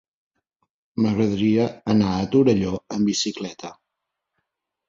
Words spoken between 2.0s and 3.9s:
a Torelló amb bicicleta.